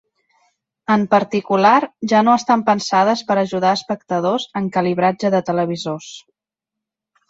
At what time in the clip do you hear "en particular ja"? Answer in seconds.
0.95-2.23